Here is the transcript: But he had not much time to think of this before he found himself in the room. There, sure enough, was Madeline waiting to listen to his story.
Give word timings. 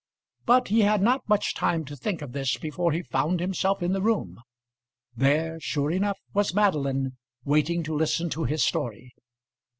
But 0.47 0.69
he 0.69 0.79
had 0.81 0.99
not 1.03 1.29
much 1.29 1.53
time 1.53 1.85
to 1.85 1.95
think 1.95 2.23
of 2.23 2.31
this 2.31 2.57
before 2.57 2.91
he 2.91 3.03
found 3.03 3.39
himself 3.39 3.83
in 3.83 3.93
the 3.93 4.01
room. 4.01 4.39
There, 5.15 5.59
sure 5.59 5.91
enough, 5.91 6.17
was 6.33 6.55
Madeline 6.55 7.17
waiting 7.45 7.83
to 7.83 7.93
listen 7.93 8.27
to 8.31 8.45
his 8.45 8.63
story. 8.63 9.13